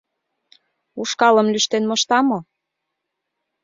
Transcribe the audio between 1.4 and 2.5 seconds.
лӱштен мошта мо?